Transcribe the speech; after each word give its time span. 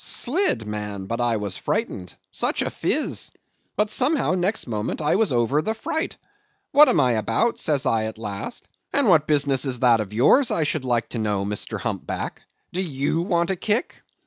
Slid! 0.03 0.65
man, 0.65 1.05
but 1.05 1.21
I 1.21 1.37
was 1.37 1.57
frightened. 1.57 2.15
Such 2.31 2.63
a 2.63 2.71
phiz! 2.71 3.29
But, 3.75 3.91
somehow, 3.91 4.33
next 4.33 4.65
moment 4.65 4.99
I 4.99 5.15
was 5.15 5.31
over 5.31 5.61
the 5.61 5.75
fright. 5.75 6.17
'What 6.71 6.89
am 6.89 6.99
I 6.99 7.11
about?' 7.11 7.59
says 7.59 7.85
I 7.85 8.05
at 8.05 8.17
last. 8.17 8.67
'And 8.91 9.07
what 9.07 9.27
business 9.27 9.63
is 9.63 9.81
that 9.81 10.01
of 10.01 10.11
yours, 10.11 10.49
I 10.49 10.63
should 10.63 10.85
like 10.85 11.09
to 11.09 11.19
know, 11.19 11.45
Mr. 11.45 11.79
Humpback? 11.79 12.41
Do 12.73 12.81
you 12.81 13.21
want 13.21 13.51
a 13.51 13.55
kick? 13.55 13.97